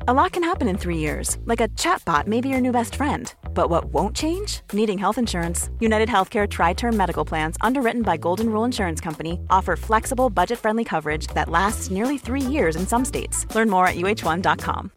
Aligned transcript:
A 0.00 0.12
lot 0.12 0.32
can 0.32 0.42
happen 0.42 0.68
in 0.68 0.76
three 0.76 0.98
years, 0.98 1.38
like 1.44 1.60
a 1.60 1.68
chatbot 1.68 2.26
may 2.26 2.40
be 2.40 2.48
your 2.48 2.60
new 2.60 2.72
best 2.72 2.96
friend. 2.96 3.32
But 3.54 3.70
what 3.70 3.86
won't 3.86 4.16
change? 4.16 4.60
Needing 4.72 4.98
health 4.98 5.18
insurance. 5.18 5.70
United 5.80 6.08
Healthcare 6.08 6.48
Tri 6.48 6.72
Term 6.74 6.96
Medical 6.96 7.24
Plans, 7.24 7.56
underwritten 7.60 8.02
by 8.02 8.16
Golden 8.16 8.50
Rule 8.50 8.64
Insurance 8.64 9.00
Company, 9.00 9.38
offer 9.50 9.76
flexible, 9.76 10.30
budget 10.30 10.58
friendly 10.58 10.84
coverage 10.84 11.28
that 11.28 11.48
lasts 11.48 11.90
nearly 11.90 12.18
three 12.18 12.40
years 12.42 12.76
in 12.76 12.86
some 12.86 13.04
states. 13.04 13.46
Learn 13.54 13.70
more 13.70 13.86
at 13.86 13.94
uh1.com. 13.94 14.90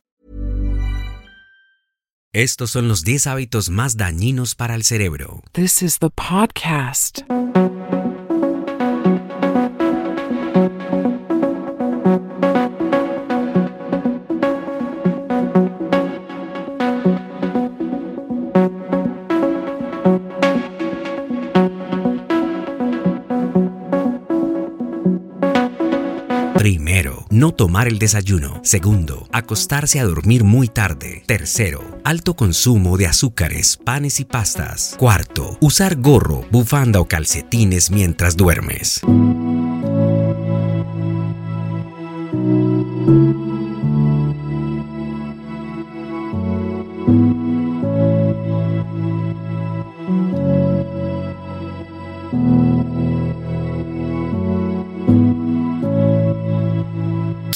Estos 2.33 2.71
son 2.71 2.87
los 2.87 3.03
10 3.03 3.27
hábitos 3.27 3.69
más 3.69 3.97
dañinos 3.97 4.55
para 4.55 4.75
el 4.75 4.83
cerebro. 4.83 5.41
This 5.53 5.81
is 5.81 5.99
the 5.99 6.09
podcast. 6.09 7.23
Primero, 26.67 27.25
no 27.29 27.53
tomar 27.53 27.87
el 27.87 27.97
desayuno. 27.97 28.59
Segundo, 28.61 29.29
acostarse 29.31 30.01
a 30.01 30.03
dormir 30.03 30.43
muy 30.43 30.67
tarde. 30.67 31.23
Tercero, 31.25 32.01
alto 32.03 32.35
consumo 32.35 32.97
de 32.97 33.07
azúcares, 33.07 33.79
panes 33.81 34.19
y 34.19 34.25
pastas. 34.25 34.97
Cuarto, 34.99 35.57
usar 35.61 35.95
gorro, 35.95 36.45
bufanda 36.51 36.99
o 36.99 37.07
calcetines 37.07 37.89
mientras 37.89 38.35
duermes. 38.35 38.99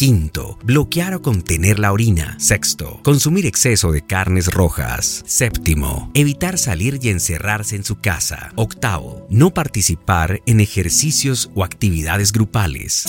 Quinto, 0.01 0.57
bloquear 0.63 1.13
o 1.13 1.22
contener 1.22 1.78
la 1.78 1.91
orina. 1.91 2.35
Sexto, 2.39 3.00
consumir 3.03 3.45
exceso 3.45 3.91
de 3.91 4.01
carnes 4.01 4.51
rojas. 4.51 5.23
Séptimo, 5.28 6.09
evitar 6.16 6.57
salir 6.57 6.97
y 7.03 7.09
encerrarse 7.09 7.75
en 7.75 7.84
su 7.84 8.00
casa. 8.00 8.51
Octavo, 8.56 9.28
no 9.29 9.51
participar 9.51 10.41
en 10.47 10.59
ejercicios 10.59 11.51
o 11.53 11.63
actividades 11.63 12.31
grupales. 12.31 13.06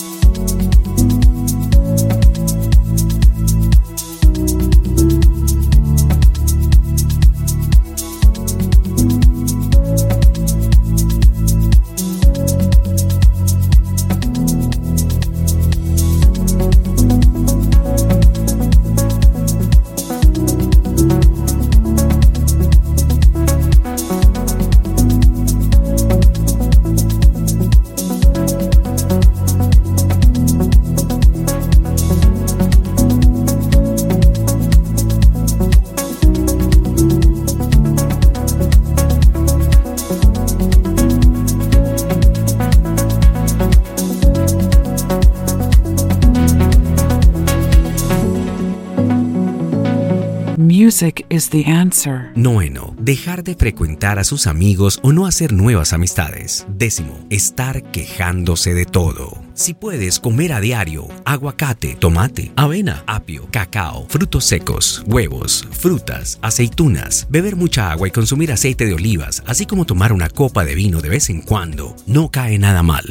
Music 50.83 51.25
is 51.29 51.49
the 51.49 51.65
answer. 51.65 52.33
Noveno, 52.35 52.97
dejar 52.99 53.45
de 53.45 53.55
frecuentar 53.55 54.19
a 54.19 54.25
sus 54.25 54.49
amigos 54.49 54.99
o 55.05 55.13
no 55.13 55.27
hacer 55.27 55.53
nuevas 55.53 55.93
amistades. 55.93 56.67
Décimo, 56.77 57.25
estar 57.31 57.85
quejándose 57.93 58.75
de 58.75 58.85
todo. 58.85 59.41
Si 59.55 59.75
puedes 59.75 60.19
comer 60.19 60.53
a 60.53 60.61
diario 60.61 61.07
aguacate, 61.25 61.95
tomate, 61.95 62.51
avena, 62.57 63.05
apio, 63.07 63.47
cacao, 63.53 64.07
frutos 64.09 64.45
secos, 64.45 65.05
huevos, 65.07 65.69
frutas, 65.71 66.41
aceitunas, 66.43 67.29
beber 67.31 67.55
mucha 67.55 67.93
agua 67.93 68.09
y 68.09 68.11
consumir 68.11 68.51
aceite 68.51 68.85
de 68.85 68.95
olivas, 68.95 69.45
así 69.47 69.67
como 69.67 69.85
tomar 69.85 70.13
una 70.13 70.31
copa 70.31 70.65
de 70.65 70.75
vino 70.75 71.01
de 71.01 71.11
vez 71.11 71.31
en 71.31 71.43
cuando, 71.43 71.95
no 72.09 72.33
cae 72.33 72.59
nada 72.59 72.83
mal. 72.83 73.05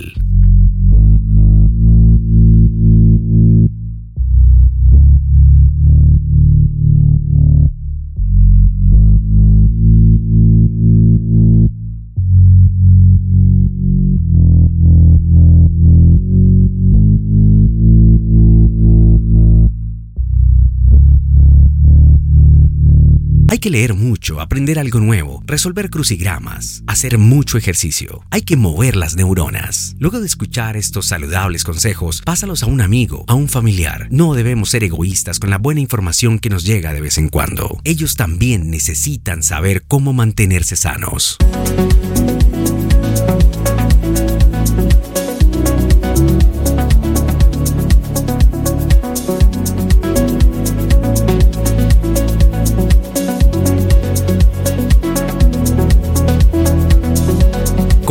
Hay 23.51 23.59
que 23.59 23.69
leer 23.69 23.95
mucho, 23.95 24.39
aprender 24.39 24.79
algo 24.79 25.01
nuevo, 25.01 25.43
resolver 25.45 25.89
crucigramas, 25.89 26.83
hacer 26.87 27.17
mucho 27.17 27.57
ejercicio. 27.57 28.23
Hay 28.29 28.43
que 28.43 28.55
mover 28.55 28.95
las 28.95 29.17
neuronas. 29.17 29.93
Luego 29.99 30.21
de 30.21 30.25
escuchar 30.25 30.77
estos 30.77 31.07
saludables 31.07 31.65
consejos, 31.65 32.21
pásalos 32.21 32.63
a 32.63 32.67
un 32.67 32.79
amigo, 32.79 33.25
a 33.27 33.33
un 33.33 33.49
familiar. 33.49 34.07
No 34.09 34.35
debemos 34.35 34.69
ser 34.69 34.85
egoístas 34.85 35.37
con 35.37 35.49
la 35.49 35.57
buena 35.57 35.81
información 35.81 36.39
que 36.39 36.49
nos 36.49 36.63
llega 36.63 36.93
de 36.93 37.01
vez 37.01 37.17
en 37.17 37.27
cuando. 37.27 37.81
Ellos 37.83 38.15
también 38.15 38.71
necesitan 38.71 39.43
saber 39.43 39.83
cómo 39.85 40.13
mantenerse 40.13 40.77
sanos. 40.77 41.37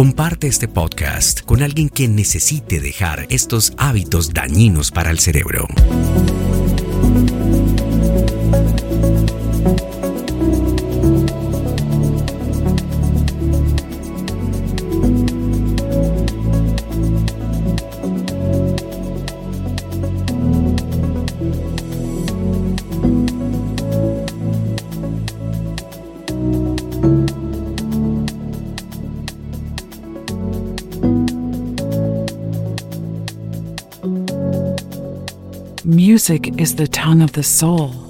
Comparte 0.01 0.47
este 0.47 0.67
podcast 0.67 1.43
con 1.43 1.63
alguien 1.63 1.91
que 1.91 2.09
necesite 2.09 2.81
dejar 2.81 3.27
estos 3.29 3.75
hábitos 3.77 4.33
dañinos 4.33 4.91
para 4.91 5.11
el 5.11 5.19
cerebro. 5.19 5.69
Music 35.91 36.57
is 36.61 36.77
the 36.77 36.87
tongue 36.87 37.21
of 37.21 37.33
the 37.33 37.43
soul. 37.43 38.10